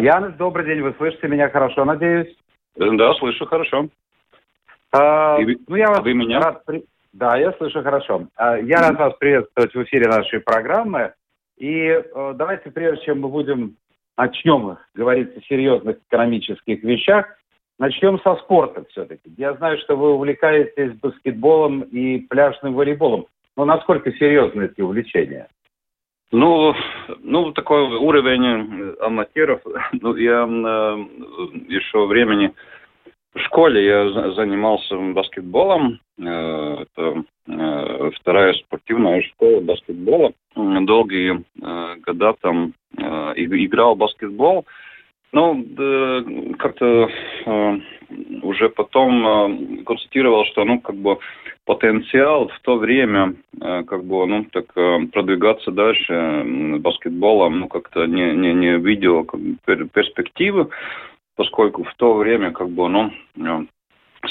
[0.00, 0.80] Янис, добрый день.
[0.82, 2.34] Вы слышите меня хорошо, надеюсь?
[2.76, 3.88] Да, слышу хорошо.
[4.92, 6.40] А, И ну, я вас вы меня?
[6.40, 8.26] рад при- Да, я слышу хорошо.
[8.36, 11.12] А, Я рад вас приветствовать в эфире нашей программы.
[11.58, 13.76] И э, давайте, прежде чем мы будем
[14.16, 17.26] начнем говорить о серьезных экономических вещах,
[17.78, 19.30] начнем со спорта все-таки.
[19.36, 23.26] Я знаю, что вы увлекаетесь баскетболом и пляжным волейболом.
[23.56, 25.48] Но насколько серьезны эти увлечения?
[26.32, 26.74] Ну,
[27.22, 29.60] ну, такой уровень э, аматеров.
[30.00, 31.06] Ну, я э,
[31.68, 32.52] еще времени
[33.34, 35.98] в школе я за- занимался баскетболом.
[36.18, 40.32] Э, Это э, вторая спортивная школа баскетбола.
[40.54, 41.44] Долгие
[42.04, 44.66] года там играл в баскетбол.
[45.32, 46.24] Ну, да,
[46.58, 47.08] как-то
[47.46, 47.78] э,
[48.42, 51.18] уже потом э, констатировал, что, ну, как бы
[51.66, 57.68] потенциал в то время, э, как бы, ну, так э, продвигаться дальше м, баскетболом, ну,
[57.68, 60.68] как-то не, не, не видел как бы, пер- перспективы,
[61.36, 63.66] поскольку в то время, как бы, ну, э,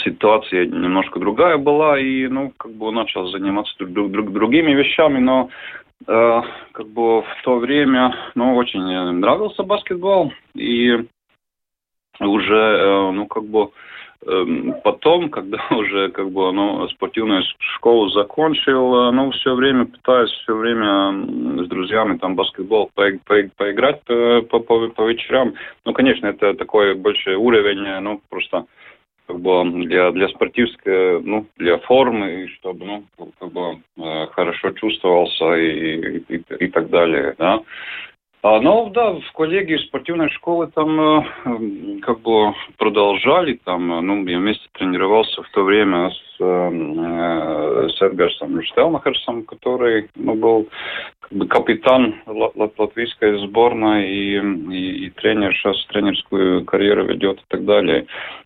[0.03, 5.50] ситуация немножко другая была, и, ну, как бы начал заниматься друг, друг- другими вещами, но
[6.08, 11.05] э, как бы в то время, ну, очень нравился баскетбол, и
[12.20, 13.70] уже, э, ну, как бы,
[14.26, 17.43] эм, потом, когда уже, как бы, ну, спортивную
[17.76, 23.49] школу закончил, э, ну, все время пытаюсь, все время с друзьями там баскетбол по- по-
[23.58, 25.54] поиграть по, по, по вечерам.
[25.86, 28.65] Ну, конечно, это такой большой уровень, ну, просто
[29.29, 33.03] как бы для, для спортивской, ну, для формы, и чтобы, ну,
[33.39, 37.59] как бы э, хорошо чувствовался и, и, и так далее, да.
[38.42, 44.26] А, ну, да, в коллегии спортивной школы там э, как бы продолжали, там, э, ну,
[44.27, 50.70] я вместе тренировался в то время с, э, э, с Эдгарсом Штелмахерсом, который, ну, был
[51.20, 57.39] как бы капитан ла- ла- латвийской сборной и, и, и тренер, сейчас тренерскую карьеру ведет
[57.39, 58.06] и так далее.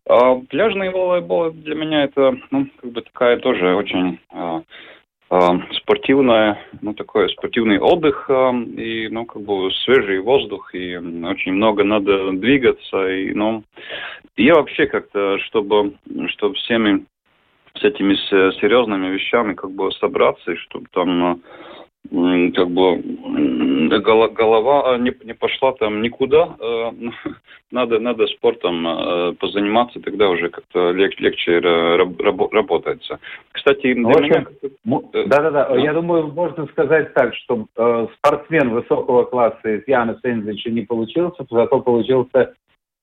[0.10, 4.20] А пляжный волейбол для меня это, ну, как бы такая тоже очень
[5.34, 11.54] а, спортивная, ну, такой спортивный отдых, а, и, ну, как бы свежий воздух, и очень
[11.54, 13.64] много надо двигаться, и, ну,
[14.38, 15.96] я вообще как-то, чтобы,
[16.28, 17.06] чтобы всеми
[17.76, 18.14] с этими
[18.60, 21.42] серьезными вещами как бы собраться, и чтобы там м,
[22.10, 23.02] как бы
[24.34, 26.92] голова а, не, не пошла там никуда, э,
[27.72, 33.20] надо, надо спортом э, позаниматься, тогда уже как-то лег- легче ра- раб- рабо- работается.
[33.52, 34.48] Кстати, для меня общем,
[34.86, 35.78] М- Да-да-да, Да.
[35.78, 41.46] я думаю, можно сказать так, что э, спортсмен высокого класса из Яна Сензича не получился,
[41.50, 42.54] зато получился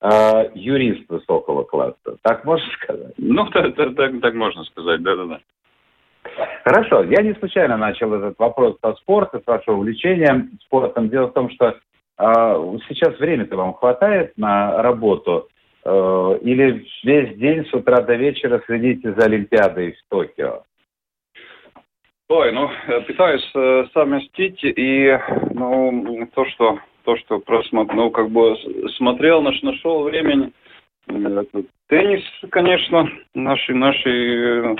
[0.03, 2.17] э, юрист высокого класса.
[2.23, 3.15] Так можно сказать?
[3.19, 5.41] Ну, так, так, так- так можно сказать, да-да-да.
[6.65, 11.09] Хорошо, я не случайно начал этот вопрос со спорта, с вашего увлечения спортом.
[11.09, 11.75] Дело в том, что э,
[12.89, 15.49] сейчас времени-то вам хватает на работу
[15.85, 20.63] э, или весь день с утра до вечера следите за Олимпиадой в Токио?
[22.29, 25.19] Ой, ну, э, пытаюсь э, совместить, и,
[25.53, 28.57] ну, то, что, то, что просмотрел, ну, как бы
[28.97, 30.53] смотрел, наш, нашел времени.
[31.11, 31.45] Э,
[31.89, 34.77] Теннис, конечно, наши, наши э,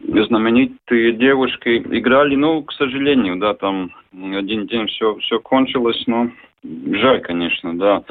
[0.00, 6.30] знаменитые девушки играли, ну, к сожалению, да, там один день все, все кончилось, но
[6.64, 8.02] жаль, конечно, да.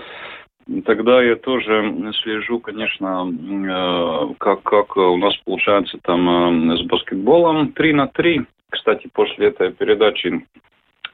[0.86, 7.94] Тогда я тоже слежу, конечно, э, как, как у нас получается там с баскетболом 3
[7.94, 8.42] на 3.
[8.70, 10.46] Кстати, после этой передачи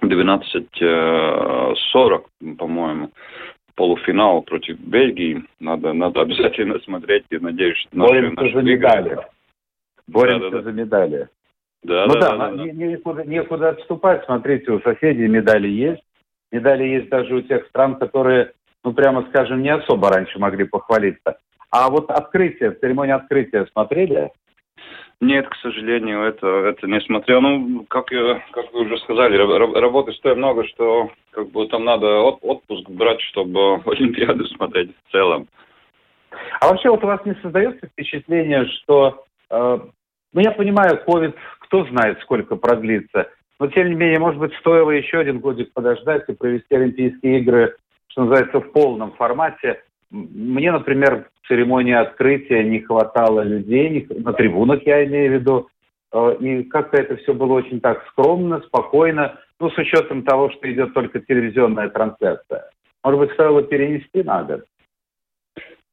[0.02, 3.12] 12.40, по-моему,
[3.82, 5.44] полуфинал против Бельгии.
[5.60, 9.18] Надо, надо обязательно смотреть и надеюсь, что наши- Боремся наши за медали.
[10.08, 10.64] Боремся Да-да-да.
[10.64, 11.28] за медали.
[11.84, 12.64] Да, ну да, да, да, да, да.
[12.64, 14.24] не- некуда, некуда отступать.
[14.26, 16.04] Смотрите, у соседей медали есть.
[16.52, 18.52] Медали есть даже у тех стран, которые,
[18.84, 21.40] ну прямо скажем, не особо раньше могли похвалиться.
[21.72, 24.30] А вот открытие, церемонию открытия смотрели?
[25.22, 27.42] Нет, к сожалению, это, это не смотрел.
[27.42, 32.90] Ну, как, как вы уже сказали, работы стоит много, что как бы там надо отпуск
[32.90, 35.48] брать, чтобы Олимпиаду смотреть в целом.
[36.60, 39.80] А вообще вот у вас не создается впечатление, что, э,
[40.34, 43.30] ну я понимаю, ковид, кто знает, сколько продлится,
[43.60, 47.76] но тем не менее, может быть, стоило еще один годик подождать и провести Олимпийские игры,
[48.08, 49.84] что называется, в полном формате.
[50.12, 55.68] Мне, например, в церемонии открытия не хватало людей, на трибунах я имею в виду,
[56.14, 60.72] э, и как-то это все было очень так скромно, спокойно, ну, с учетом того, что
[60.72, 62.70] идет только телевизионная трансляция.
[63.04, 64.66] Может быть, стоило перенести на год?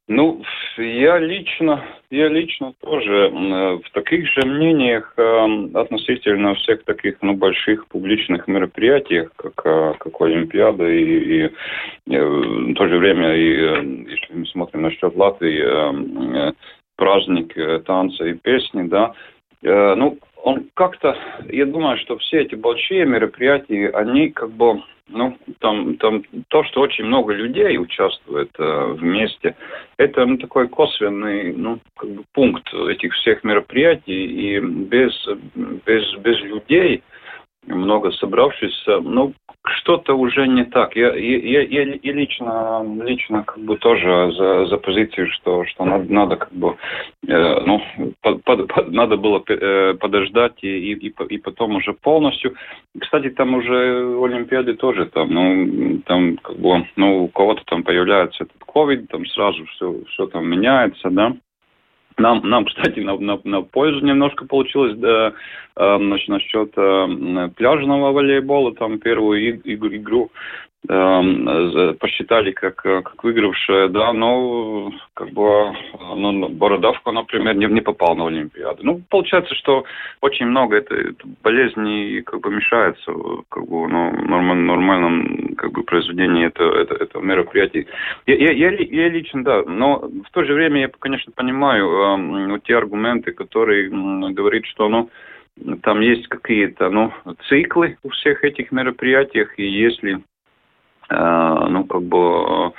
[0.09, 0.41] Ну,
[0.77, 7.85] я лично, я лично тоже в таких же мнениях э, относительно всех таких, ну, больших
[7.87, 11.45] публичных мероприятий, как, э, как Олимпиада и, и,
[12.07, 16.53] и э, в то же время, и, если мы смотрим насчет Латвии,
[16.95, 19.13] праздник танца и песни, да,
[19.61, 21.15] ну, он как-то,
[21.49, 26.81] я думаю, что все эти большие мероприятия, они как бы, ну, там, там то, что
[26.81, 29.55] очень много людей участвует э, вместе,
[29.97, 35.13] это ну, такой косвенный, ну, как бы пункт этих всех мероприятий, и без,
[35.85, 37.03] без, без людей,
[37.65, 39.33] много собравшихся, ну,
[39.77, 40.95] что-то уже не так.
[40.95, 46.13] Я, я, я, я лично, лично как бы тоже за, за позицию, что, что надо,
[46.13, 46.75] надо как бы,
[47.27, 47.81] э, ну,
[48.21, 52.55] под, под, надо было э, подождать и, и, и потом уже полностью.
[52.99, 58.43] Кстати, там уже Олимпиады тоже там, ну, там как бы, ну, у кого-то там появляется
[58.43, 61.33] этот ковид, там сразу все, все там меняется, да.
[62.19, 65.33] Нам, нам, кстати, на, на, на пользу немножко получилось да,
[65.77, 68.75] э, насчет э, пляжного волейбола.
[68.75, 70.29] Там первую игру Эм,
[70.87, 75.73] посчитали как, как выигравшая, да, но как бы
[76.15, 78.79] ну, Бородавка, например, не, не попал на Олимпиаду.
[78.83, 79.83] Ну, получается, что
[80.21, 83.11] очень много это, это болезней как бы мешается
[83.49, 87.85] как бы, ну, нормаль, нормальном как бы произведении это, это, это мероприятий.
[88.25, 92.59] Я, я, я, я лично, да, но в то же время я, конечно, понимаю э,
[92.63, 95.09] те аргументы, которые э, говорят, что, ну,
[95.83, 97.11] там есть какие-то, ну,
[97.49, 100.38] циклы у всех этих мероприятиях, и если Э,
[101.09, 102.73] ну, как бы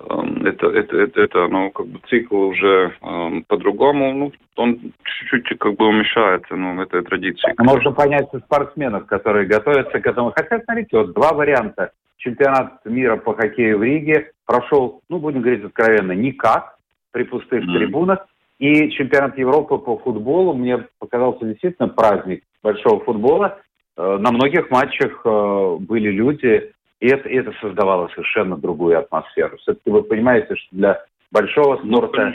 [0.00, 0.14] э,
[0.44, 5.74] это, это, это, это, ну, как бы цикл уже э, по-другому, ну, он чуть-чуть как
[5.76, 7.54] бы уменьшается, ну, этой традиции.
[7.58, 10.32] Можно понять спортсменов, которые готовятся к этому.
[10.34, 11.92] Хотя, смотрите, вот два варианта.
[12.16, 16.76] Чемпионат мира по хоккею в Риге прошел, ну, будем говорить откровенно, никак
[17.12, 17.78] при пустых mm.
[17.78, 18.26] трибунах.
[18.58, 23.58] И чемпионат Европы по футболу мне показался действительно праздник большого футбола.
[23.96, 29.56] На многих матчах были люди, и это, это создавало совершенно другую атмосферу.
[29.58, 32.34] Все-таки вы понимаете, что для большого ну, спорта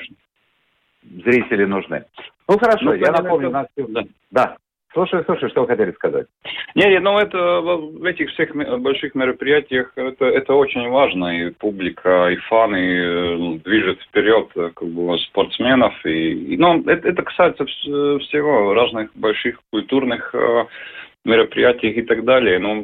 [1.03, 2.05] ну, зрители нужны.
[2.47, 3.67] Ну хорошо, ну, я напомню, нас...
[3.75, 4.03] Да.
[4.31, 4.57] да.
[4.93, 6.27] Слушай, слушай, что вы хотели сказать?
[6.75, 12.29] Не, не, ну это в этих всех больших мероприятиях это, это очень важно, и публика,
[12.29, 18.75] и фаны э, движет вперед как бы, спортсменов, и, и ну, это, это касается всего
[18.75, 20.65] разных больших культурных э,
[21.25, 22.59] мероприятиях и так далее.
[22.59, 22.83] Но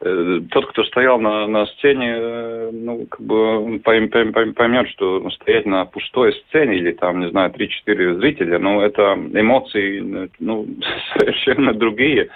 [0.00, 5.28] э, тот, кто стоял на, на сцене, э, ну, как бы пойм, пойм, поймет, что
[5.30, 10.66] стоять на пустой сцене или там, не знаю, 3-4 зрителя, ну, это эмоции, ну,
[11.18, 12.28] совершенно другие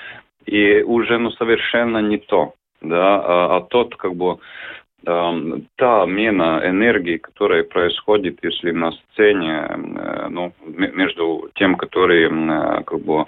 [0.47, 4.39] и уже, ну, совершенно не то, да, а, а тот, как бы,
[5.05, 13.01] та мена энергии, которая происходит, если на сцене, э, ну, между тем, который э, как
[13.01, 13.25] бы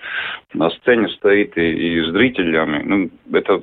[0.53, 3.63] на сцене стоит и, и зрителями, ну, это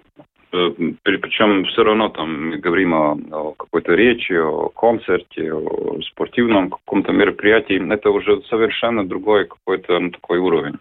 [0.51, 0.71] э,
[1.03, 7.13] причем все равно там мы говорим о, о какой-то речи, о концерте, о спортивном каком-то
[7.13, 10.77] мероприятии, это уже совершенно другой какой-то ну, такой уровень.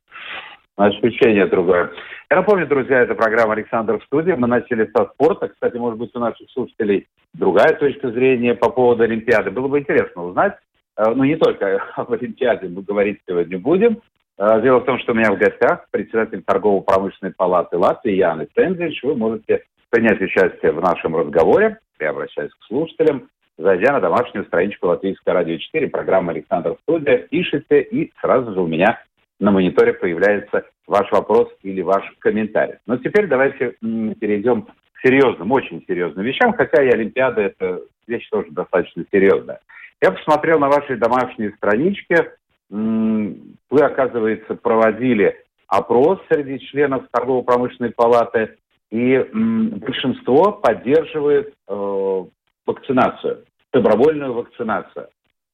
[0.81, 1.91] Ощущение другое.
[2.31, 4.33] Я напомню, друзья, это программа «Александр в студии».
[4.33, 5.49] Мы начали со спорта.
[5.49, 9.51] Кстати, может быть, у наших слушателей другая точка зрения по поводу Олимпиады.
[9.51, 10.57] Было бы интересно узнать.
[10.97, 14.01] Э, ну, не только об Олимпиаде мы говорить сегодня будем.
[14.39, 19.03] Э, дело в том, что у меня в гостях председатель торгово-промышленной палаты Латвии Яны Цензич.
[19.03, 21.77] Вы можете принять участие в нашем разговоре.
[22.01, 27.27] Я обращаюсь к слушателям зайдя на домашнюю страничку Латвийского радио 4, программа «Александр в студии»,
[27.31, 28.99] пишите, и сразу же у меня
[29.41, 32.77] на мониторе появляется ваш вопрос или ваш комментарий.
[32.87, 34.71] Но теперь давайте перейдем к
[35.03, 39.61] серьезным, очень серьезным вещам, хотя и Олимпиада– это вещь тоже достаточно серьезная.
[40.03, 42.33] Я посмотрел на вашей домашней страничке,
[42.71, 48.57] вы, оказывается, проводили опрос среди членов торгово-промышленной палаты,
[48.91, 52.25] и большинство поддерживает э,
[52.67, 55.09] вакцинацию, добровольную вакцинацию.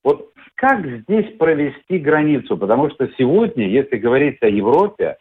[0.07, 2.57] Вот как здесь провести границу?
[2.57, 5.17] Потому что сегодня, если говорить о Европе,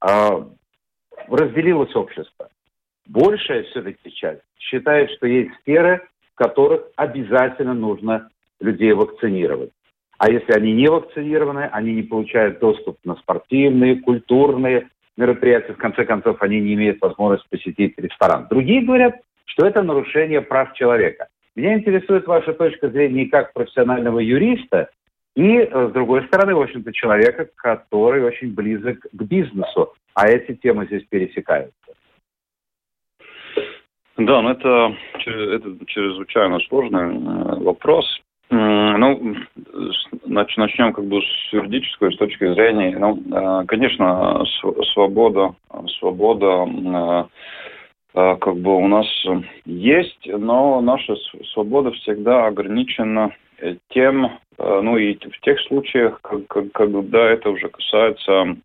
[0.00, 0.48] а,
[1.28, 2.48] разделилось общество.
[3.06, 8.30] Большая все-таки часть считает, что есть сферы, в которых обязательно нужно
[8.60, 9.72] людей вакцинировать.
[10.16, 15.74] А если они не вакцинированы, они не получают доступ на спортивные, культурные мероприятия.
[15.74, 18.46] В конце концов, они не имеют возможности посетить ресторан.
[18.48, 21.28] Другие говорят, что это нарушение прав человека.
[21.60, 24.88] Меня интересует ваша точка зрения как профессионального юриста,
[25.36, 30.54] и, э, с другой стороны, в общем-то, человека, который очень близок к бизнесу, а эти
[30.54, 31.74] темы здесь пересекаются.
[34.16, 38.06] Да, ну это, это чрезвычайно сложный э, вопрос.
[38.48, 39.36] Ну,
[40.24, 42.96] начнем как бы с юридической с точки зрения.
[42.98, 44.44] Ну, э, конечно,
[44.94, 45.54] свобода,
[45.98, 47.28] свобода
[48.12, 49.06] как бы у нас
[49.64, 51.14] есть, но наша
[51.52, 53.32] свобода всегда ограничена
[53.90, 58.56] тем, э, ну и в тех случаях, когда это уже касается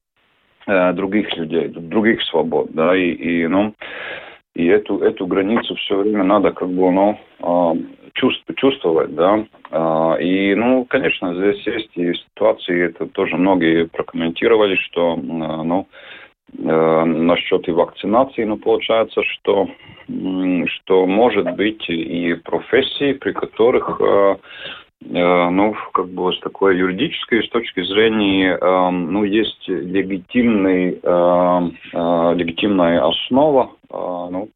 [0.67, 3.73] э, других людей, других свобод, да, и, и ну,
[4.55, 7.73] и эту, эту границу все время надо как бы, ну, а,
[8.13, 9.45] чувствовать, да.
[9.71, 15.85] А, и, ну, конечно, здесь есть и ситуации, это тоже многие прокомментировали, что, ну, э,
[16.57, 19.67] насчет и вакцинации, ну, получается, что,
[20.67, 24.35] что может быть и профессии, при которых Э,
[25.01, 33.05] ну, как бы с такой юридической с точки зрения, э, ну, есть легитимный, э, легитимная
[33.05, 34.49] основа, ну,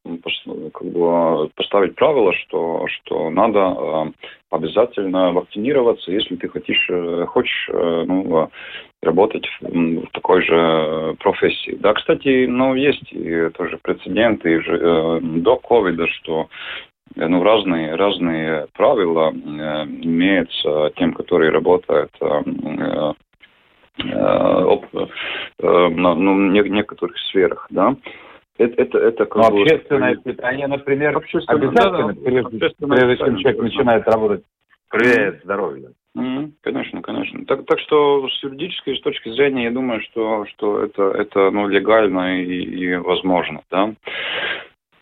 [0.73, 4.11] как бы поставить правило, что, что надо
[4.51, 6.89] обязательно вакцинироваться, если ты хочешь,
[7.29, 8.49] хочешь ну,
[9.01, 11.77] работать в, в такой же профессии.
[11.79, 13.13] Да, кстати, ну, есть
[13.55, 14.61] тоже прецеденты
[15.21, 16.49] до ковида, что
[16.88, 22.41] Э, ну, разные, разные правила э, имеются тем, которые работают э,
[22.77, 23.13] э,
[24.01, 27.95] э, на ну, некоторых сферах, да.
[28.57, 31.15] Это, это, это как ну, общественное питание, например,
[31.47, 34.43] обязательно, да, прежде, прежде чем человек начинает работать,
[34.89, 35.91] проверяет здоровье.
[36.61, 37.45] Конечно, конечно.
[37.45, 41.67] Так, так что с юридической с точки зрения, я думаю, что, что это, это ну,
[41.67, 43.61] легально и, и возможно.
[43.71, 43.93] Да?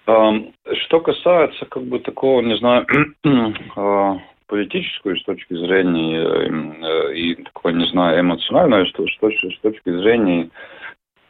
[0.08, 2.86] Что касается как бы такого, не знаю,
[3.76, 9.92] а, политической с точки зрения э, и такой, не знаю, эмоциональной с точки, с точки
[9.92, 10.50] зрения,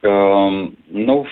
[0.03, 1.25] ну,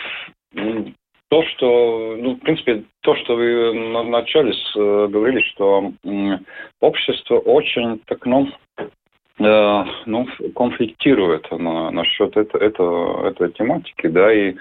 [1.30, 3.72] то, что, ну, в принципе, то, что вы
[4.04, 5.92] вначале э, говорили, что
[6.82, 8.50] общество очень так, ну,
[9.40, 12.84] э, ну, конфликтирует на, насчет это, это,
[13.26, 14.56] этой тематики, да, и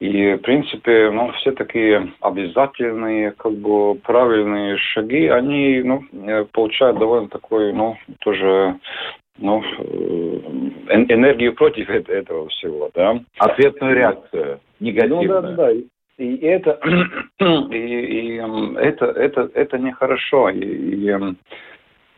[0.00, 6.98] и, в принципе, ну, все такие обязательные, как бы, правильные шаги, они, ну, э, получают
[6.98, 8.76] довольно такой, ну, тоже,
[9.36, 13.20] ну, э, энергию против этого всего, да.
[13.36, 15.28] Ответную реакцию, негативную.
[15.28, 15.72] Ну, да, да,
[16.16, 16.80] И это,
[17.70, 18.36] и, и
[18.78, 20.48] это, это, это нехорошо.
[20.48, 21.14] И, и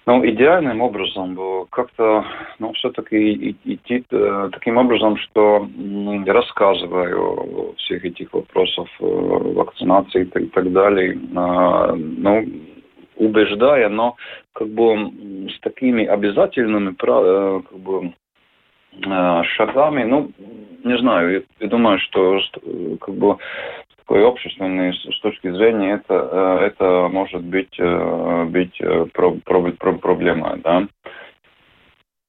[0.04, 2.24] ну, идеальным образом было как-то,
[2.58, 5.68] ну, все-таки идти э, таким образом, что
[6.26, 12.44] рассказываю всех этих вопросах э, вакцинации и так далее, э, ну,
[13.16, 14.16] убеждая, но
[14.52, 15.12] как бы
[15.48, 16.92] с такими обязательными
[17.62, 18.12] как бы,
[19.56, 20.32] шагами, ну,
[20.84, 22.40] не знаю, я думаю, что
[23.00, 23.36] как бы
[24.02, 29.72] такой общественной с точки зрения это, э, это может быть, э, быть э, про, про,
[29.72, 30.86] про, проблемой, да.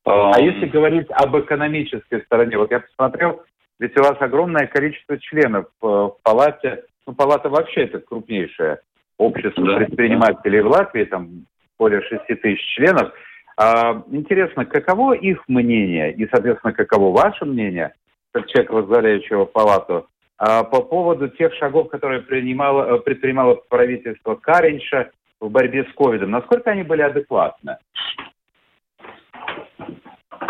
[0.06, 3.42] А если говорить об экономической стороне, вот я посмотрел,
[3.80, 8.80] ведь у вас огромное количество членов в палате, ну, палата вообще это крупнейшее
[9.18, 10.68] общество да, предпринимателей да.
[10.68, 11.46] в Латвии, там
[11.80, 13.14] более 6 тысяч членов.
[13.56, 17.94] А, интересно, каково их мнение и, соответственно, каково ваше мнение,
[18.32, 25.50] как человек, возглавляющего палату, по поводу тех шагов, которые принимало, э, предпринимало правительство Каринша в
[25.50, 26.32] борьбе с ковидом.
[26.32, 27.78] Насколько они были адекватны?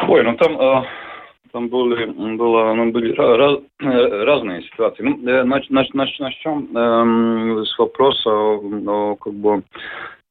[0.08, 0.84] Ой, ну там, э,
[1.52, 5.04] там были, было, ну, были раз, э, разные ситуации.
[5.04, 9.63] Ну, нач, нач, нач, начнем э, с вопроса о, как бы,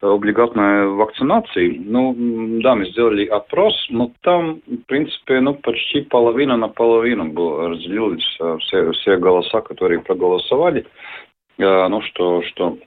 [0.03, 1.81] облигатной вакцинации.
[1.85, 2.15] Ну,
[2.63, 8.27] да, мы сделали опрос, но там, в принципе, ну, почти половина на половину было, разделились
[8.61, 10.87] все, все голоса, которые проголосовали.
[11.59, 12.79] Э, ну, что, что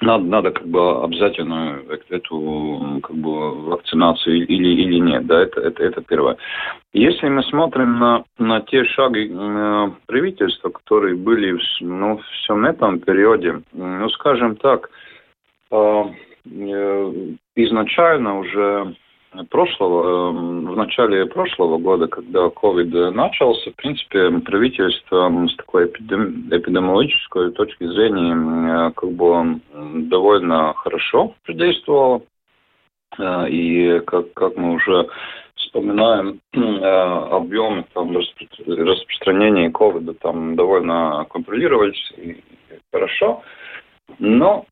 [0.00, 5.82] надо, надо как бы обязательно эту как бы вакцинацию или, или нет, да, это, это,
[5.84, 6.38] это первое.
[6.94, 12.98] Если мы смотрим на, на те шаги э, правительства, которые были ну, в всем этом
[13.00, 15.10] периоде, ну, скажем так, э,
[15.70, 16.04] Э,
[16.44, 18.94] изначально уже
[19.48, 27.86] прошлого, в начале прошлого года, когда COVID начался, в принципе, правительство с такой эпидемиологической точки
[27.86, 29.60] зрения как бы
[30.08, 32.22] довольно хорошо действовало.
[33.48, 35.08] И как, как мы уже
[35.56, 42.36] вспоминаем объемы там, распространения ковида там довольно контролировались и
[42.92, 43.42] хорошо.
[44.20, 44.64] Но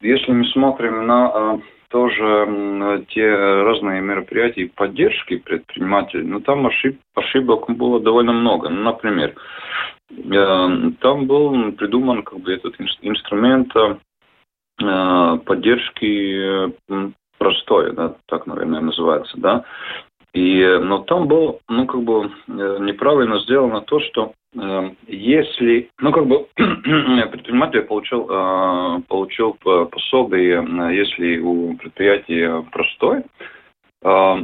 [0.00, 8.00] если мы смотрим на тоже те разные мероприятия поддержки предпринимателей, но там ошиб, ошибок было
[8.00, 8.70] довольно много.
[8.70, 9.34] Ну, например,
[11.00, 13.72] там был придуман как бы этот инструмент
[15.44, 16.72] поддержки
[17.38, 19.64] простой, да, так, наверное, называется, да.
[20.34, 26.26] И, но там был, ну, как бы неправильно сделано то, что Эм, если, ну как
[26.26, 33.20] бы предприниматель получил, э, получил пособие, э, если у предприятия простой,
[34.02, 34.34] э,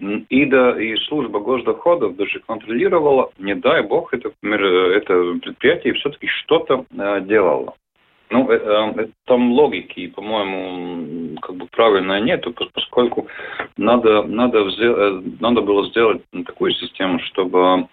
[0.00, 6.84] да, и служба госдоходов даже контролировала, не дай бог, это, это предприятие все-таки что-то
[7.22, 7.74] делало.
[8.30, 13.28] Ну, э, там логики, по-моему, как бы правильно нету, поскольку
[13.76, 14.64] надо, надо,
[15.40, 17.88] надо было сделать такую систему, чтобы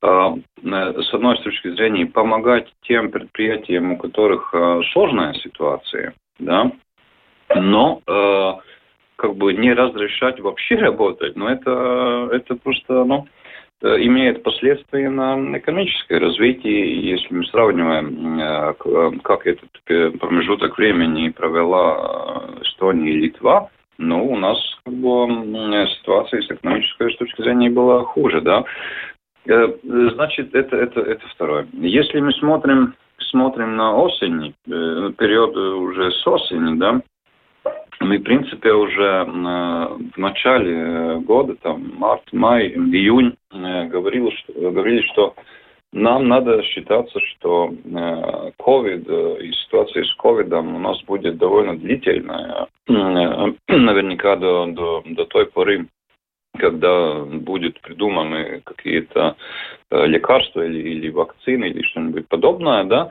[0.00, 4.54] с одной точки зрения, помогать тем предприятиям, у которых
[4.92, 6.70] сложная ситуация, да,
[7.54, 8.52] но э,
[9.16, 13.37] как бы не разрешать вообще работать, но это, это просто, ну, э,
[13.82, 17.10] имеет последствия на экономическое развитие.
[17.10, 18.74] Если мы сравниваем, э,
[19.22, 19.70] как этот
[20.18, 27.42] промежуток времени провела Эстония и Литва, ну, у нас как бы ситуация с экономической точки
[27.42, 28.64] зрения была хуже, да.
[29.46, 31.66] Э, значит, это, это, это второе.
[31.72, 37.00] Если мы смотрим, смотрим на осень, э, период уже с осени, да,
[38.00, 45.02] мы, в принципе, уже в начале года, там, март, май, июнь, э, говорили, что, говорили,
[45.12, 45.34] что
[45.92, 47.72] нам надо считаться, что
[48.58, 55.46] COVID и ситуация с COVID у нас будет довольно длительная, наверняка до, до, до той
[55.46, 55.86] поры,
[56.58, 59.36] когда будут придуманы какие-то
[59.90, 63.10] э, лекарства или, или вакцины или что-нибудь подобное, да,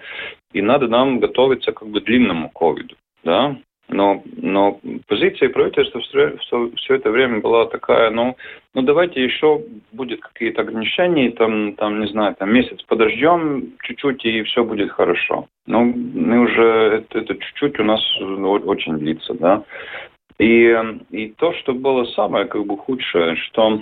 [0.54, 3.56] и надо нам готовиться как бы длинному ковиду, да,
[3.89, 8.36] но, но позиция правительства все, все, все это время была такая, ну,
[8.73, 9.62] ну давайте еще
[9.93, 15.47] будет какие-то ограничения, там, там, не знаю, там месяц подождем чуть-чуть и все будет хорошо.
[15.65, 19.63] Но мы уже, это, это чуть-чуть у нас очень длится, да.
[20.38, 20.76] И,
[21.12, 23.82] и то, что было самое как бы худшее, что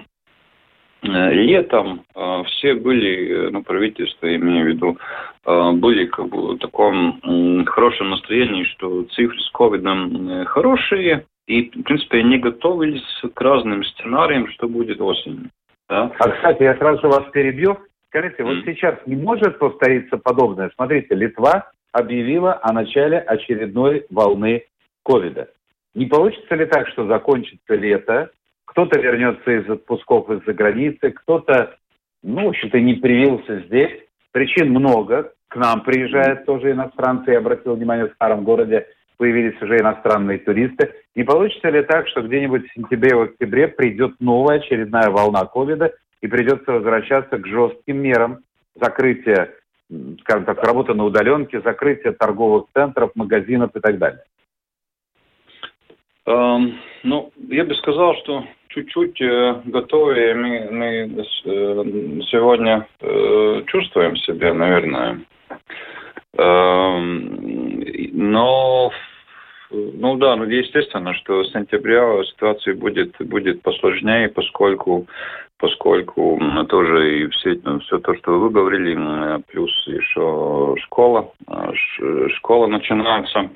[1.08, 4.98] летом э, все были, э, ну, правительство, имею в виду,
[5.46, 11.26] э, были как бы в таком э, хорошем настроении, что цифры с ковидом э, хорошие,
[11.48, 15.50] и, в принципе, они готовились к разным сценариям, что будет осенью.
[15.88, 16.12] Да?
[16.20, 17.78] А, кстати, я сразу вас перебью.
[18.10, 18.46] Скажите, mm.
[18.46, 20.72] вот сейчас не может повториться подобное?
[20.76, 24.64] Смотрите, Литва объявила о начале очередной волны
[25.04, 25.50] ковида.
[25.94, 28.32] Не получится ли так, что закончится лето,
[28.76, 31.78] кто-то вернется из отпусков из-за границы, кто-то,
[32.22, 34.02] ну, в общем-то, не привился здесь.
[34.34, 35.32] Причин много.
[35.48, 37.32] К нам приезжают тоже иностранцы.
[37.32, 38.86] Я обратил внимание, в старом городе
[39.16, 40.94] появились уже иностранные туристы.
[41.16, 46.28] Не получится ли так, что где-нибудь в сентябре, октябре придет новая очередная волна ковида и
[46.28, 48.40] придется возвращаться к жестким мерам
[48.76, 49.54] закрытия,
[50.20, 54.24] скажем так, работы на удаленке, закрытия торговых центров, магазинов и так далее?
[56.26, 58.44] Эм, ну, я бы сказал, что
[58.76, 65.22] чуть-чуть э, готовее мы, мы э, сегодня э, чувствуем себя, наверное.
[66.38, 68.92] Эм, но,
[69.72, 75.08] ну да, ну естественно, что с сентября ситуация будет, будет посложнее, поскольку
[75.58, 81.32] поскольку тоже и все, все то, что вы говорили, плюс еще школа,
[82.36, 83.50] школа начинается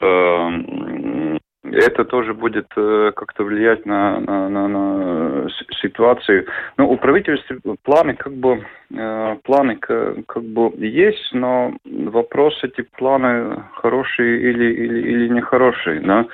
[0.00, 1.38] эм,
[1.72, 5.48] это тоже будет э, как-то влиять на, на, на, на
[5.80, 6.46] ситуацию.
[6.76, 13.64] Ну, у правительства планы как бы э, планы как бы есть, но вопрос эти планы
[13.74, 16.26] хорошие или или или нехорошие, да.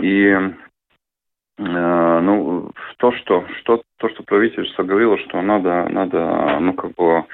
[0.00, 2.55] И э, ну
[2.98, 7.24] то, что что то, что правительство говорило, что надо надо ну как бы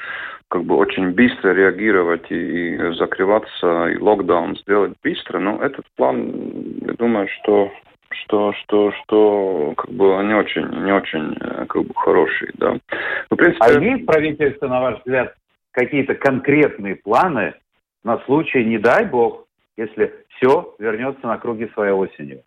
[0.49, 6.31] как бы очень быстро реагировать и, и закрываться, и локдаун сделать быстро, но этот план,
[6.83, 7.73] я думаю, что
[8.15, 12.73] что, что, что, как бы, не очень, не очень, э, как бы, хороший, да.
[12.73, 12.81] Ну,
[13.31, 13.65] в принципе...
[13.65, 15.35] А есть правительство, на ваш взгляд,
[15.71, 17.55] какие-то конкретные планы
[18.05, 19.47] на случай, не дай бог,
[19.79, 22.43] если все вернется на круги своей осенью?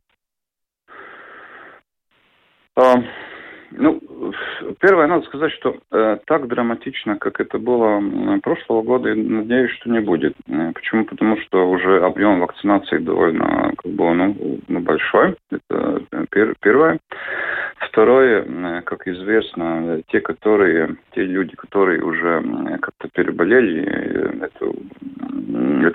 [2.77, 2.95] А,
[3.71, 4.01] ну,
[4.79, 8.01] первое, надо сказать, что э, так драматично, как это было
[8.41, 10.35] прошлого года, надеюсь, что не будет.
[10.47, 11.05] Э, почему?
[11.05, 15.35] Потому что уже объем вакцинации довольно как бы, ну, ну, большой.
[15.51, 16.99] Это э, пер, первое.
[17.77, 22.41] Второе, как известно, те, которые, те люди, которые уже
[22.81, 24.75] как-то переболели эту,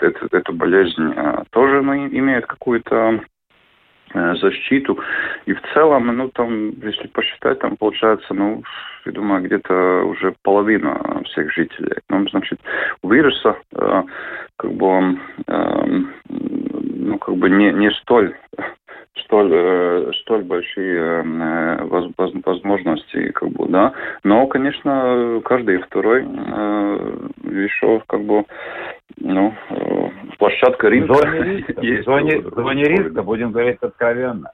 [0.02, 1.14] эту, эту болезнь,
[1.50, 3.20] тоже ну, имеют какую-то
[4.12, 4.98] защиту.
[5.46, 8.62] И в целом, ну, там, если посчитать, там получается, ну,
[9.06, 11.96] я думаю, где-то уже половина всех жителей.
[12.08, 12.60] Ну, значит,
[13.02, 14.02] у вируса, э,
[14.56, 18.34] как бы э, ну, как бы не, не столь
[19.24, 21.84] столь, э, столь большие э,
[22.44, 23.92] возможности, как бы, да.
[24.24, 28.44] Но, конечно, каждый второй э, еще, как бы,
[29.18, 29.54] ну,
[30.40, 31.14] площадка рынка.
[31.14, 32.04] Зоне риска, есть.
[32.04, 34.50] Зоне, зоне риска, будем говорить откровенно.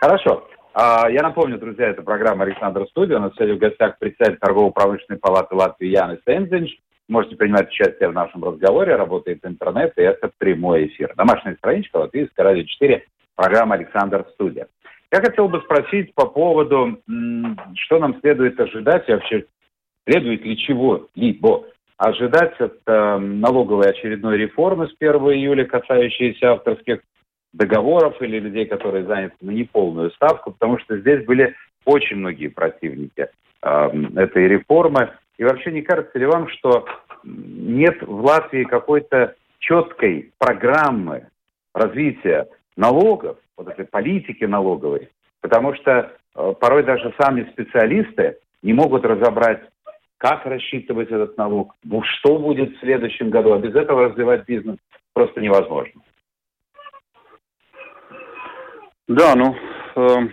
[0.00, 0.48] Хорошо.
[0.74, 3.18] А, я напомню, друзья, это программа «Александр Студия».
[3.18, 6.76] У нас сегодня в гостях председатель торгово-промышленной палаты Латвии Янис Энзинч.
[7.08, 11.14] Можете принимать участие в нашем разговоре, работает интернет, и это прямой эфир.
[11.16, 13.04] Домашняя страничка Латвийская радио 4
[13.36, 14.66] программа «Александр Студия».
[15.12, 16.98] Я хотел бы спросить по поводу,
[17.76, 19.44] что нам следует ожидать, и вообще
[20.04, 21.64] следует ли чего-либо
[21.96, 27.00] ожидать от э, налоговой очередной реформы с 1 июля, касающейся авторских
[27.52, 31.54] договоров или людей, которые заняты на неполную ставку, потому что здесь были
[31.84, 33.28] очень многие противники
[33.62, 35.10] э, этой реформы.
[35.38, 36.86] И вообще не кажется ли вам, что
[37.24, 41.28] нет в Латвии какой-то четкой программы
[41.74, 45.08] развития налогов, вот этой политики налоговой,
[45.40, 49.62] потому что э, порой даже сами специалисты не могут разобрать,
[50.18, 54.78] как рассчитывать этот налог, ну, что будет в следующем году, а без этого развивать бизнес
[55.12, 56.00] просто невозможно.
[59.08, 59.54] Да, ну,
[59.96, 60.28] э,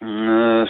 [0.00, 0.66] э,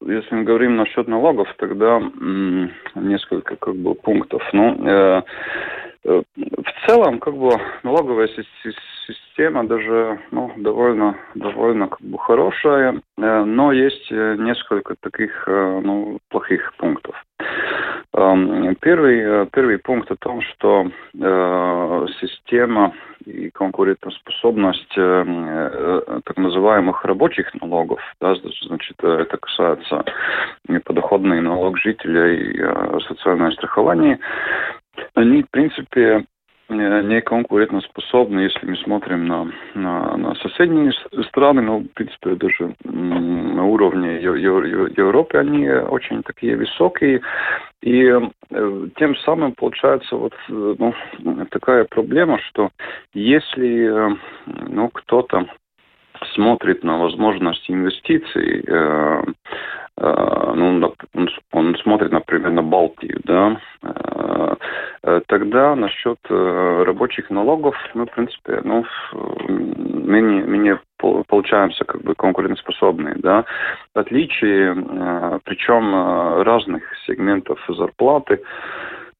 [0.00, 4.42] если мы говорим насчет налогов, тогда э, несколько как бы пунктов.
[4.52, 5.22] Ну, э,
[6.04, 7.50] Э, в целом, как бы
[7.82, 8.28] налоговая
[9.06, 16.18] система даже ну, довольно, довольно как бы хорошая, э, но есть э, несколько таких ну,
[16.28, 17.14] плохих пунктов.
[18.14, 22.92] Эм, первый, первый пункт о том, что э, система
[23.24, 30.04] и конкурентоспособность э, так называемых рабочих налогов, да, значит, это касается
[30.84, 34.18] подоходный налог жителя и э, социальное страхование,
[35.14, 36.24] они, в принципе,
[36.72, 40.92] не конкурентоспособны, если мы смотрим на, на, на соседние
[41.28, 47.20] страны, но, в принципе, даже на уровне Европы они очень такие высокие.
[47.82, 48.20] И э,
[48.96, 50.94] тем самым получается вот ну,
[51.50, 52.70] такая проблема, что
[53.12, 54.16] если э,
[54.68, 55.46] ну, кто-то
[56.34, 59.22] смотрит на возможность инвестиций, э,
[59.98, 60.94] э, ну,
[61.52, 64.56] он, смотрит, например, на Балтию, да, э,
[65.04, 68.84] э тогда насчет э, рабочих налогов мы, в принципе, ну,
[69.48, 70.78] мы не, мы не
[71.26, 73.44] получаемся как бы конкурентоспособные, да,
[73.94, 78.40] отличие, э, причем э, разных сегментов зарплаты,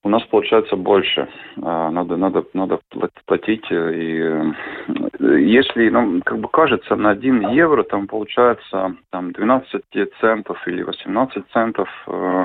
[0.05, 1.29] у нас получается больше.
[1.62, 2.81] А, надо, надо, надо
[3.27, 3.65] платить.
[3.71, 9.83] Э, и э, если, ну, как бы кажется, на 1 евро там получается там 12
[10.21, 12.45] центов или 18 центов, э,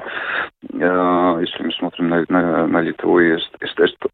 [0.72, 3.38] если мы смотрим на, на, на Литву и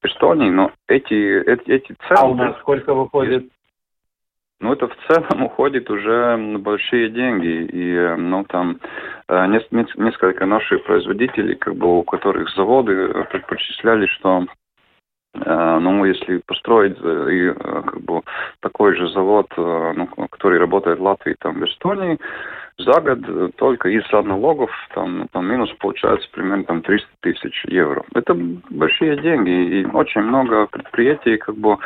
[0.04, 2.16] Эстонию, но эти, эти, эти центы...
[2.16, 3.50] А у нас сколько выходит?
[4.64, 7.68] Ну, это в целом уходит уже большие деньги.
[7.70, 8.80] И, ну, там
[9.28, 14.63] э, несколько наших производителей, как бы, у которых заводы предпочисляли, что э,
[15.34, 18.22] ну, если построить э, и, как бы,
[18.60, 22.20] такой же завод, ну, который работает в Латвии, там, в Эстонии,
[22.78, 28.04] за год только из-за налогов там, там минус получается примерно там 300 тысяч евро.
[28.16, 28.34] Это
[28.70, 31.78] большие деньги, и очень много предприятий, как бы,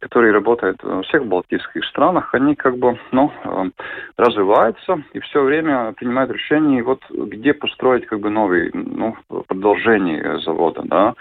[0.00, 3.70] которые работают во всех балтийских странах, они как бы, ну, э,
[4.16, 10.82] развиваются и все время принимают решение, вот где построить как бы новый, ну, продолжение завода,
[10.84, 11.14] да,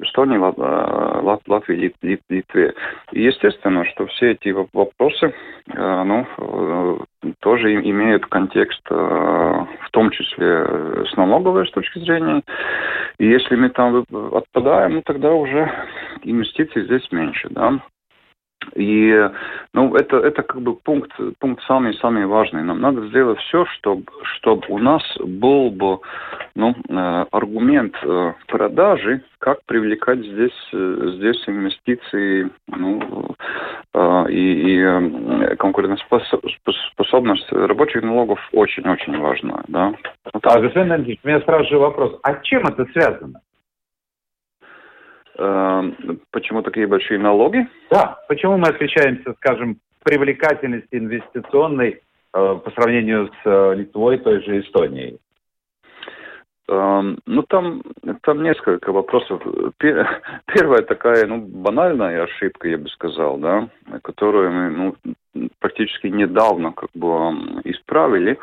[0.00, 2.74] Эстонии, Лат, Латвии, Литве.
[3.12, 5.34] И естественно, что все эти вопросы,
[5.72, 6.98] э, ну, э,
[7.40, 12.42] тоже имеют контекст, э, в том числе с налоговой с точки зрения.
[13.18, 15.70] И если мы там отпадаем, ну, тогда уже
[16.22, 17.80] инвестиций здесь меньше, да.
[18.74, 19.30] И
[19.72, 22.62] ну, это, это как бы пункт, пункт самый-самый важный.
[22.62, 24.04] Нам надо сделать все, чтобы,
[24.36, 25.98] чтобы у нас был бы
[26.54, 33.34] ну, э, аргумент э, продажи, как привлекать здесь, э, здесь инвестиции ну,
[34.28, 39.62] и, и конкурентоспособность рабочих налогов очень-очень важна.
[39.68, 39.92] Да?
[40.32, 42.18] А, господин у меня сразу вопрос.
[42.22, 43.40] А чем это связано?
[46.30, 47.66] Почему такие большие налоги?
[47.90, 55.18] Да, почему мы отличаемся, скажем, привлекательности инвестиционной по сравнению с Литвой, той же Эстонией?
[56.68, 57.82] Ну, там,
[58.22, 59.42] там несколько вопросов.
[59.78, 63.68] Первая такая, ну, банальная ошибка, я бы сказал, да,
[64.02, 64.94] которую мы, ну,
[65.58, 67.08] практически недавно как бы
[67.64, 68.38] исправили.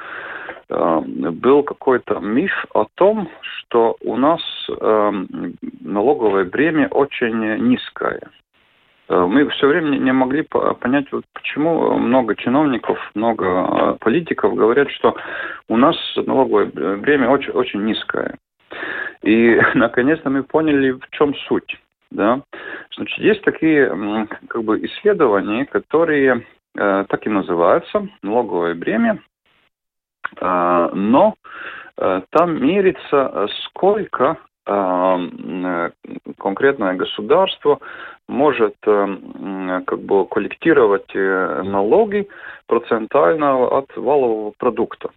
[0.67, 4.41] Был какой-то миф о том, что у нас
[5.87, 8.21] налоговое бремя очень низкое.
[9.09, 14.91] Э, мы все время не могли понять, вот почему много чиновников, много э, политиков говорят,
[14.91, 15.15] что
[15.67, 16.65] у нас налоговое
[16.97, 18.35] бремя очень, очень низкое.
[19.23, 21.79] И наконец-то мы поняли, в чем суть.
[22.11, 22.41] Да?
[22.95, 26.45] Значит, есть такие как бы, исследования, которые
[26.77, 29.19] э, так и называются налоговое бремя,
[30.39, 31.35] э, но
[31.97, 34.56] э, там мерится, сколько Э,
[36.37, 37.79] конкретное государство
[38.27, 42.27] может э, как бы коллектировать э, налоги
[42.67, 45.09] процентально от валового продукта.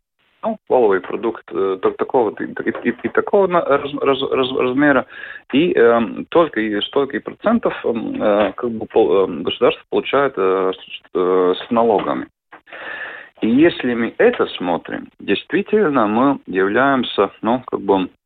[0.43, 1.45] Ну, валовый продукт
[1.83, 5.07] так, такого и, и, и такого раз, раз, раз, размера,
[5.53, 8.87] и э, только и столько процентов э, как бы
[9.43, 12.29] государство получает э, с, с налогами.
[13.43, 18.20] И если мы это смотрим, действительно мы являемся, ну, как бы Э,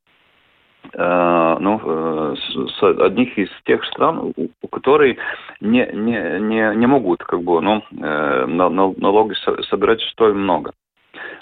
[0.93, 5.17] ну, э, с, одних из тех стран, у которых
[5.61, 9.35] не, не, не, не могут как бы, ну, э, налоги
[9.69, 10.73] собирать столь много.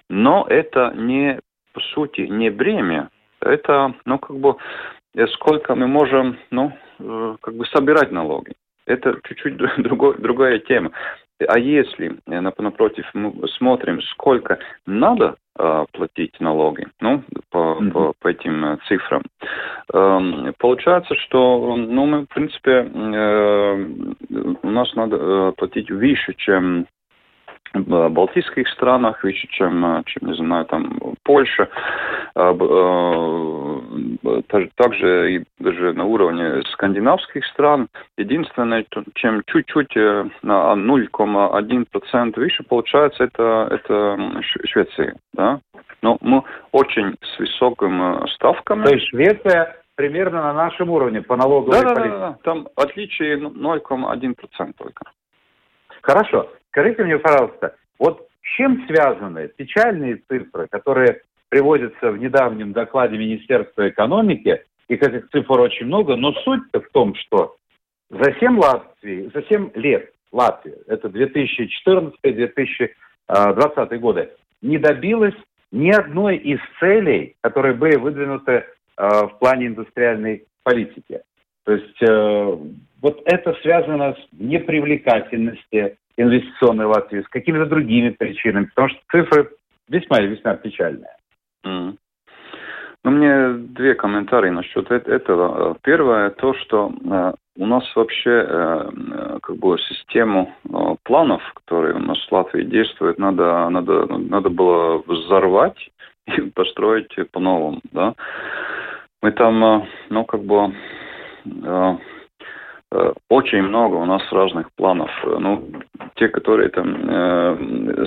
[0.08, 1.40] Но это не,
[1.72, 4.56] по сути, не бремя, это, ну, как бы,
[5.34, 6.72] сколько мы можем, ну,
[7.40, 8.52] как бы собирать налоги.
[8.86, 10.92] Это чуть-чуть другой, другая тема.
[11.48, 15.41] А если, напротив, мы смотрим, сколько надо Э,
[15.92, 17.90] платить налоги, ну, по, mm-hmm.
[17.90, 19.22] по, по этим э, цифрам.
[19.92, 23.86] Эм, получается, что, ну, мы, в принципе, э,
[24.62, 26.86] у нас надо платить выше, чем
[27.74, 31.68] в балтийских странах, выше, чем, чем, не знаю, там, Польша,
[34.76, 37.88] также и даже на уровне скандинавских стран.
[38.16, 39.94] Единственное, чем чуть-чуть
[40.42, 45.60] на 0,1% выше получается, это, это Швеция, да.
[46.02, 48.84] Но мы очень с высокими ставками.
[48.84, 52.08] То есть Швеция примерно на нашем уровне по налоговой да, политике.
[52.10, 55.04] Да, да, да, там отличие 0,1% только.
[56.02, 56.50] Хорошо.
[56.70, 61.20] Скажите мне, пожалуйста, вот с чем связаны печальные цифры, которые
[61.52, 67.14] приводятся в недавнем докладе Министерства экономики, и этих цифр очень много, но суть-то в том,
[67.14, 67.56] что
[68.08, 74.30] за 7, Латвии, за 7 лет Латвия, это 2014-2020 годы,
[74.62, 75.34] не добилась
[75.72, 78.64] ни одной из целей, которые были выдвинуты э,
[78.96, 81.20] в плане индустриальной политики.
[81.64, 82.56] То есть э,
[83.02, 89.50] вот это связано с непривлекательностью инвестиционной Латвии, с какими-то другими причинами, потому что цифры
[89.88, 91.10] весьма и весьма печальные.
[91.64, 91.96] Mm.
[93.04, 95.76] Ну, мне две комментарии насчет этого.
[95.82, 101.98] Первое, то, что э, у нас вообще э, как бы систему э, планов, которые у
[101.98, 105.90] нас в Латвии действуют, надо, надо, надо было взорвать
[106.26, 108.14] и построить по-новому, да.
[109.20, 110.72] Мы там, ну, как бы
[111.44, 111.96] Э,
[113.28, 115.10] очень много у нас разных планов.
[115.24, 115.68] Э, ну,
[116.16, 118.06] те, которые там э,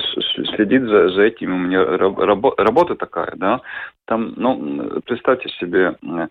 [0.56, 3.60] следит за, за этим, у меня рабо, работа такая, да.
[4.06, 6.28] Там, ну, представьте себе, э,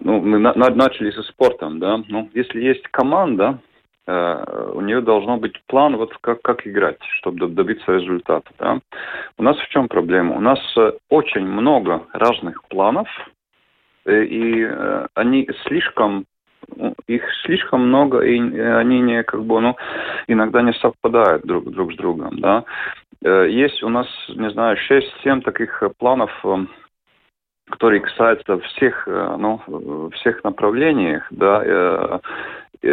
[0.00, 2.02] ну, мы на, начали со спортом, да.
[2.08, 3.58] Ну, если есть команда,
[4.06, 8.80] э, у нее должно быть план, вот как, как играть, чтобы добиться результата, да.
[9.36, 10.36] У нас в чем проблема?
[10.36, 10.58] У нас
[11.10, 13.08] очень много разных планов,
[14.06, 16.24] и э, они слишком
[17.16, 19.76] их слишком много, и они не как бы, ну,
[20.28, 22.64] иногда не совпадают друг, друг с другом, да.
[23.24, 26.66] Э, есть у нас, не знаю, 6-7 таких планов, э,
[27.70, 32.20] которые касаются всех, э, ну, всех направлениях, да,
[32.82, 32.88] и,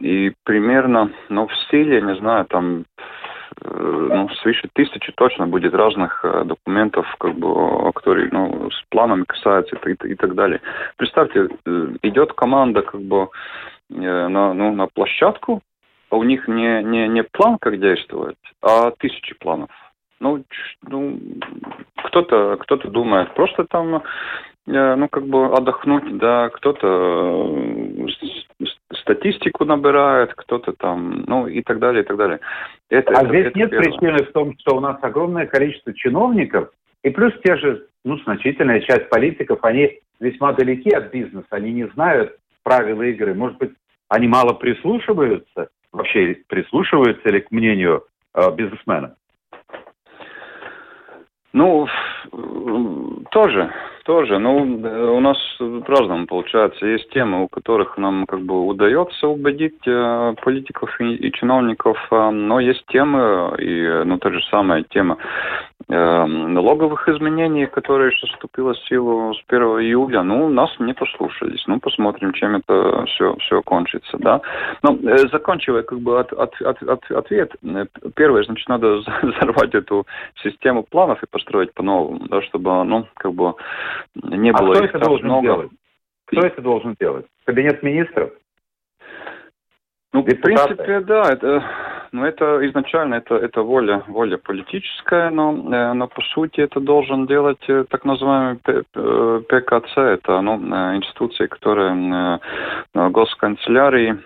[0.00, 3.23] и примерно, ну, в стиле, не знаю, там Э,
[3.62, 9.76] ну, свыше тысячи точно будет разных э, документов, как бы, которые, ну, с планами касаются
[9.76, 10.60] и, и, так далее.
[10.96, 13.28] Представьте, э, идет команда, как бы,
[13.90, 15.60] на, ну, на площадку,
[16.10, 19.70] а у них не, не, не план, как действовать, а тысячи планов.
[20.20, 20.42] ну,
[20.88, 21.20] ну
[22.04, 24.02] кто-то кто думает просто там
[24.66, 28.06] Э, ну, как бы отдохнуть, да, кто-то э,
[29.04, 32.40] статистику набирает, кто-то там, ну, и так далее, и так далее.
[32.90, 33.84] Это, а это, здесь это нет первое.
[33.84, 36.70] причины в том, что у нас огромное количество чиновников,
[37.02, 41.86] и плюс те же, ну, значительная часть политиков, они весьма далеки от бизнеса, они не
[41.88, 43.34] знают правила игры.
[43.34, 43.72] Может быть,
[44.08, 49.16] они мало прислушиваются, вообще прислушиваются ли к мнению э, бизнесмена?
[51.54, 51.86] Ну,
[53.30, 53.72] тоже,
[54.04, 54.38] тоже.
[54.40, 54.56] Ну,
[55.16, 56.84] у нас по-разному получается.
[56.84, 62.30] Есть темы, у которых нам как бы удается убедить э, политиков и, и чиновников, э,
[62.30, 65.16] но есть темы, и, ну, та же самая тема
[65.94, 70.22] налоговых изменений, которые сейчас вступила в силу с 1 июля.
[70.22, 71.64] Ну, нас не послушались.
[71.66, 74.40] Ну, посмотрим, чем это все, все кончится, да.
[74.82, 79.74] Но э, заканчивая как бы от, от, от, от, ответ, э, первое, значит, надо взорвать
[79.74, 80.06] эту
[80.42, 83.54] систему планов и построить по-новому, да, чтобы, ну, как бы
[84.14, 85.46] не а было кто это должен много.
[85.46, 85.70] Делать?
[86.26, 86.46] Кто и...
[86.46, 87.26] это должен делать?
[87.44, 88.30] Кабинет министров?
[90.12, 90.74] Ну, Депутаты?
[90.74, 91.64] в принципе, да, это,
[92.14, 97.26] ну, это изначально это, это воля, воля политическая, но, э, но по сути это должен
[97.26, 102.40] делать э, так называемый ПКЦ, это ну, э, институции, которые
[102.94, 104.16] госканцелярии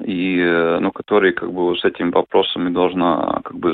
[0.00, 3.72] и, э, ну, который как бы с этими вопросами должна как бы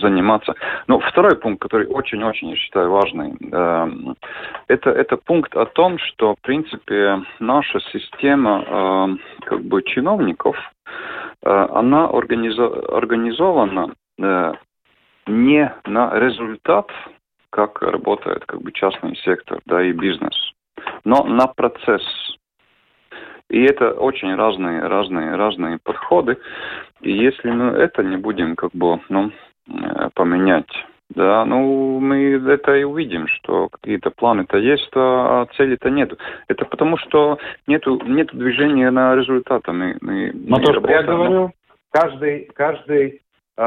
[0.00, 0.54] заниматься.
[0.86, 3.90] Но второй пункт, который очень-очень, я считаю, важный, э,
[4.68, 10.56] это, это пункт о том, что, в принципе, наша система э, как бы чиновников,
[11.42, 13.94] она организована
[15.26, 16.90] не на результат,
[17.50, 20.52] как работает как бы частный сектор, да, и бизнес,
[21.04, 22.02] но на процесс
[23.50, 26.38] и это очень разные, разные, разные подходы.
[27.02, 29.30] И если мы это не будем как бы, ну,
[29.68, 30.70] э, поменять,
[31.14, 36.12] да, ну, мы это и увидим, что какие-то планы-то есть, а цели-то нет.
[36.48, 39.72] Это потому, что нету, нету движения на результаты.
[39.72, 41.52] Мы, мы, Но то, что я говорю,
[41.90, 43.22] каждый, каждый
[43.56, 43.62] э,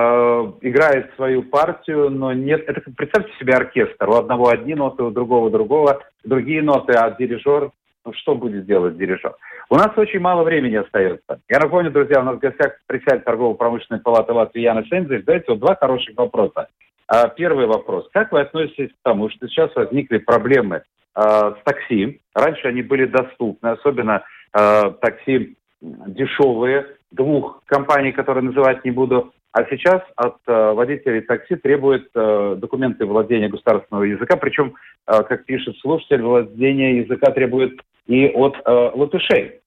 [0.62, 2.64] играет свою партию, но нет...
[2.68, 4.10] Это представьте себе оркестр.
[4.10, 7.72] У одного одни ноты, у другого другого, другие ноты, а дирижер
[8.08, 9.36] ну, что будет делать дирижер?
[9.70, 11.42] У нас очень мало времени остается.
[11.50, 15.24] Я напомню, друзья, у нас в гостях председатель торгово-промышленной палаты Латвии Яна Шензель.
[15.24, 16.70] Давайте вот два хороших вопроса.
[17.08, 18.08] А, первый вопрос.
[18.12, 22.22] Как вы относитесь к тому, что сейчас возникли проблемы а, с такси?
[22.34, 29.34] Раньше они были доступны, особенно а, такси дешевые, двух компаний, которые называть не буду.
[29.54, 34.76] А сейчас от э, водителей такси требуют э, документы владения государственного языка, причем,
[35.08, 39.62] э, как пишет слушатель, владение языка требует и от э, латышей.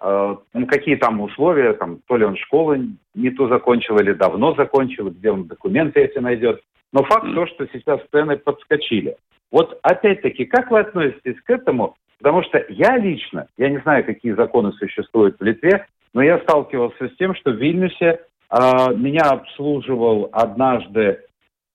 [0.00, 2.76] Э, ну, какие там условия, там, то ли он школу
[3.14, 6.60] не то закончил или давно закончил, где он документы эти найдет.
[6.92, 9.16] Но факт то, что сейчас цены подскочили.
[9.50, 11.96] Вот опять-таки, как вы относитесь к этому?
[12.18, 17.08] Потому что я лично, я не знаю, какие законы существуют в Литве, но я сталкивался
[17.08, 18.20] с тем, что в Вильнюсе
[18.50, 21.18] э, меня обслуживал однажды э,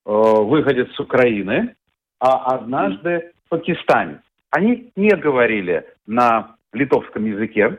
[0.06, 1.76] выходец с Украины,
[2.20, 4.20] а однажды пакистанец.
[4.50, 7.78] Они не говорили на литовском языке,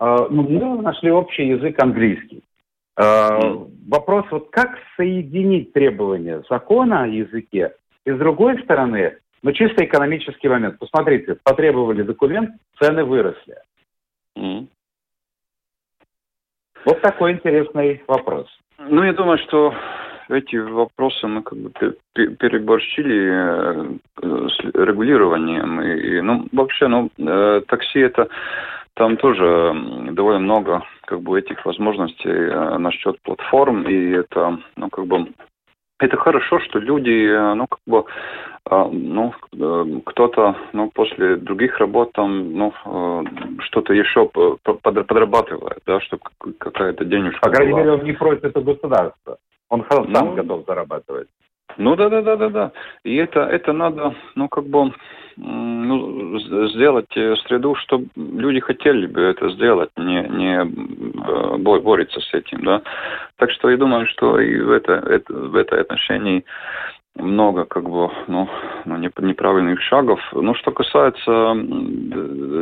[0.00, 2.42] э, но мы нашли общий язык английский.
[3.00, 3.56] Э,
[3.88, 10.48] вопрос, вот как соединить требования закона о языке и, с другой стороны, ну, чисто экономический
[10.48, 10.78] момент.
[10.78, 13.56] Посмотрите, потребовали документ, цены выросли.
[14.36, 14.66] Mm.
[16.84, 18.48] Вот такой интересный вопрос.
[18.78, 19.74] Ну, я думаю, что
[20.28, 21.70] эти вопросы мы как бы
[22.14, 25.80] переборщили э, с регулированием.
[25.80, 28.28] И, ну, вообще, ну, э, такси это
[28.94, 29.74] там тоже
[30.12, 35.26] довольно много как бы этих возможностей э, насчет платформ, и это, ну, как бы
[35.98, 38.04] это хорошо, что люди, ну, как бы,
[38.70, 39.34] ну,
[40.06, 42.72] кто-то, ну, после других работ там, ну,
[43.60, 44.30] что-то еще
[44.62, 46.22] подрабатывает, да, чтобы
[46.58, 49.36] какая-то денежка По крайней мере, он не просит это государство.
[49.68, 51.28] Он сам ну, готов зарабатывать.
[51.80, 52.72] Ну да, да, да, да, да.
[53.04, 54.92] И это, это надо, ну, как бы
[55.38, 56.38] ну,
[56.68, 62.64] сделать э, среду, чтобы люди хотели бы это сделать, не, не э, борется с этим,
[62.64, 62.82] да.
[63.36, 66.44] Так что я думаю, что и в это, это в это отношении
[67.14, 68.46] много как бы ну,
[68.84, 70.20] ну неправильных шагов.
[70.32, 71.32] Ну, что касается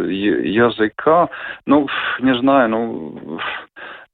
[0.09, 1.29] языка,
[1.67, 1.89] ну,
[2.21, 3.41] не знаю, ну,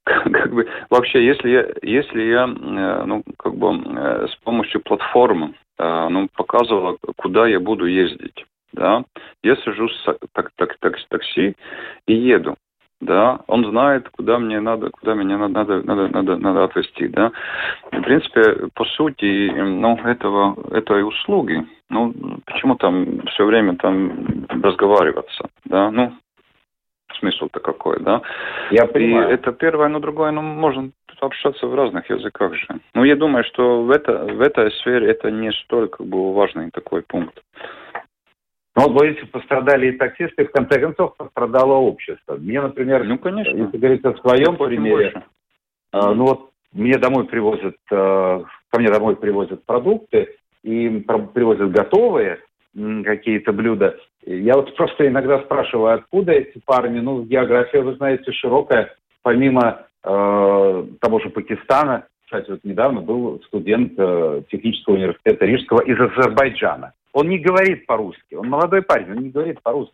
[0.33, 5.55] как бы вообще, если я, если я, э, ну, как бы э, с помощью платформы,
[5.79, 9.03] э, ну, показывала, куда я буду ездить, да,
[9.41, 9.99] я сажусь
[10.33, 11.55] так, так, так, такси
[12.07, 12.55] и еду.
[13.01, 17.31] да, он знает, куда мне надо, куда меня надо, надо, надо, надо, надо отвезти, да.
[17.91, 22.13] И, в принципе, по сути, ну, этого, этой услуги, ну,
[22.45, 26.13] почему там все время там разговариваться, да, ну,
[27.19, 28.21] смысл-то какой, да?
[28.71, 29.29] Я понимаю.
[29.29, 32.67] И это первое, но другое, ну, можно общаться в разных языках же.
[32.93, 36.69] Ну, я думаю, что в, это, в этой сфере это не столь как бы важный
[36.71, 37.41] такой пункт.
[38.75, 42.35] Ну, вот, боюсь, пострадали и таксисты, в конце концов, пострадало общество.
[42.35, 43.55] Мне, например, ну, конечно.
[43.55, 45.13] если говорить о своем примере,
[45.93, 50.35] э, ну вот мне домой привозят, э, ко мне домой привозят продукты,
[50.65, 50.89] и
[51.33, 52.39] привозят готовые
[53.03, 53.97] какие-то блюда.
[54.25, 56.99] Я вот просто иногда спрашиваю, откуда эти парни?
[56.99, 58.93] Ну, география, вы знаете, широкая.
[59.21, 65.99] Помимо э, того же Пакистана, кстати, вот недавно был студент э, технического университета Рижского из
[65.99, 66.93] Азербайджана.
[67.13, 68.33] Он не говорит по-русски.
[68.35, 69.93] Он молодой парень, он не говорит по-русски.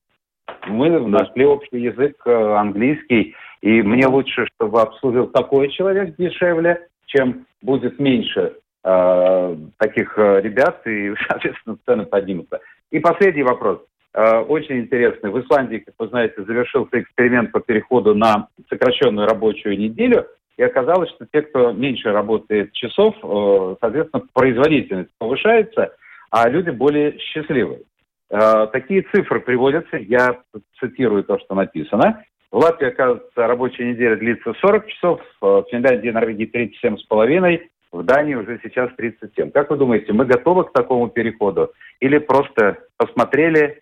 [0.68, 7.46] Мы нашли общий язык э, английский, и мне лучше, чтобы обслужил такой человек дешевле, чем
[7.62, 8.54] будет меньше
[8.84, 12.60] э, таких э, ребят, и, соответственно, цены поднимутся.
[12.92, 13.82] И последний вопрос.
[14.14, 15.30] Э, очень интересный.
[15.30, 21.10] В Исландии, как вы знаете, завершился эксперимент по переходу на сокращенную рабочую неделю, и оказалось,
[21.12, 25.96] что те, кто меньше работает часов, э, соответственно, производительность повышается,
[26.30, 27.84] а люди более счастливы.
[28.30, 30.40] Э, такие цифры приводятся, я
[30.80, 32.24] цитирую то, что написано.
[32.52, 37.62] В Латвии, оказывается, рабочая неделя длится 40 часов, в Финляндии и Норвегии 37,5,
[37.94, 39.52] в Дании уже сейчас 37.
[39.52, 43.82] Как вы думаете, мы готовы к такому переходу или просто посмотрели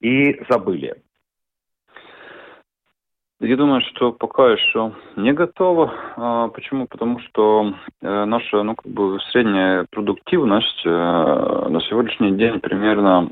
[0.00, 0.94] и забыли?
[3.38, 5.92] Я думаю, что пока еще не готово.
[6.16, 6.86] А, почему?
[6.86, 13.30] Потому что э, наша, ну, как бы средняя продуктивность э, на сегодняшний день примерно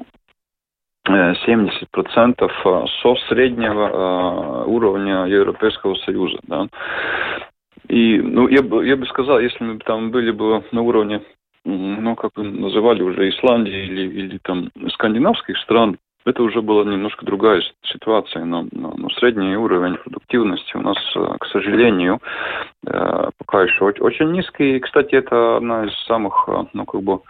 [1.08, 6.38] 70% э, со среднего уровня Европейского Союза.
[6.42, 6.68] Да?
[7.88, 11.22] И, ну, я бы, я бы сказал, если мы там были бы на уровне,
[11.64, 17.62] ну, как называли уже, Исландии или, или там скандинавских стран, это уже была немножко другая
[17.82, 22.20] ситуация, но, но, но средний уровень продуктивности у нас, э, к сожалению,
[22.86, 24.76] э, пока еще очень низкий.
[24.76, 27.20] И, кстати, это одна из самых, э, ну, как бы,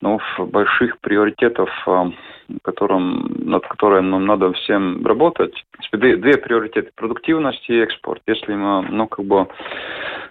[0.00, 1.70] ну, больших приоритетов,
[2.62, 5.54] которым, над которым нам надо всем работать.
[5.92, 8.22] Две, две приоритеты– продуктивность и экспорт.
[8.26, 9.46] Если мы, ну, как бы,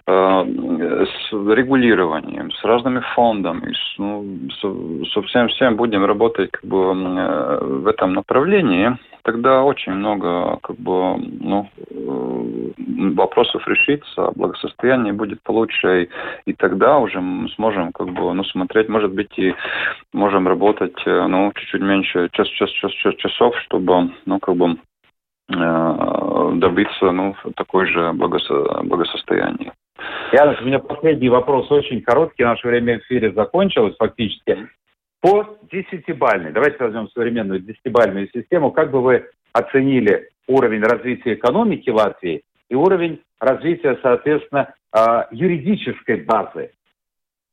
[0.06, 4.24] с регулированием, с разными фондами, с, ну,
[4.60, 4.74] со,
[5.12, 11.16] со всем всем будем работать как бы в этом направлении, тогда очень много как бы,
[11.40, 11.68] ну,
[13.14, 18.90] вопросов решится, благосостояние будет получше, и, и тогда уже мы сможем как бы, ну, смотреть,
[18.90, 19.54] может быть, и
[20.12, 24.76] можем работать, ну, чуть-чуть меньше, час, час, час, час, часов, чтобы, ну, как бы,
[25.48, 29.72] добиться, ну, такой же благосо благосостояния.
[30.32, 32.44] Януш, у меня последний вопрос, очень короткий.
[32.44, 34.68] Наше время в эфире закончилось фактически.
[35.20, 42.42] По десятибальной, давайте возьмем современную десятибальную систему, как бы вы оценили уровень развития экономики Латвии
[42.68, 46.72] и уровень развития, соответственно, а, юридической базы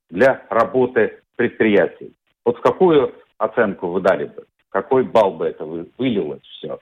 [0.09, 2.13] для работы предприятий?
[2.45, 4.45] Вот в какую оценку вы дали бы?
[4.69, 6.79] Какой балл бы это вылилось все?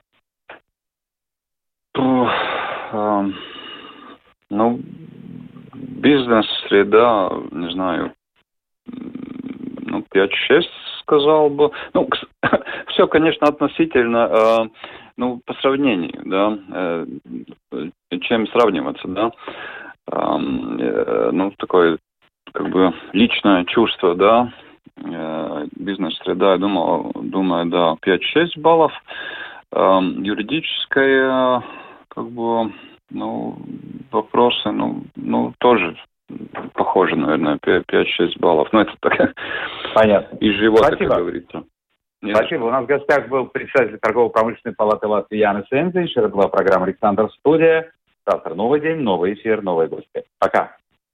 [4.50, 4.80] Ну,
[5.74, 8.12] бизнес-среда, не знаю,
[8.86, 10.62] ну, 5-6
[11.02, 11.70] сказал бы.
[11.94, 12.08] Ну,
[12.88, 14.68] все, конечно, относительно, э,
[15.16, 17.06] ну, по сравнению, да, э,
[18.22, 19.30] чем сравниваться, да.
[20.10, 21.98] Э, ну, такое,
[22.52, 24.52] как бы, личное чувство, да,
[25.76, 28.92] бизнес-среда, я думал, думаю, да, 5-6 баллов.
[29.72, 31.62] Э, юридическая,
[32.08, 32.72] как бы,
[33.10, 33.58] ну,
[34.10, 35.96] вопросы, ну, ну, тоже
[36.74, 38.68] похоже, наверное, 5-6 баллов.
[38.72, 39.34] Ну, это так.
[39.94, 40.36] Понятно.
[40.38, 41.10] Из живота, Спасибо.
[41.10, 41.64] как говорится.
[42.22, 42.36] Нет.
[42.36, 42.64] Спасибо.
[42.64, 46.16] У нас в гостях был председатель торгово-промышленной палаты Латвии Яна Сензич.
[46.16, 47.90] Это была программа «Александр Студия».
[48.26, 50.24] Завтра новый день, новый эфир, новые гости.
[50.38, 50.76] Пока.